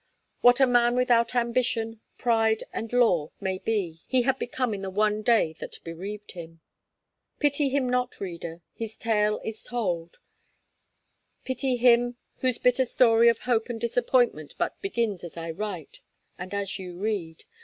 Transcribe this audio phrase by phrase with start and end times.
[0.39, 4.89] What a man without ambition, pride, and lore may be, he had become in the
[4.89, 6.59] one day that bereaved him.
[7.37, 10.17] Pity not him, reader; his tale is told;
[11.43, 16.01] pity him whose bitter story of hope and disappointment but begins as I write,
[16.35, 17.43] and as you read.